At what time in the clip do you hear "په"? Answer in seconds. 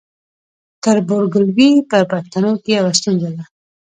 1.89-1.97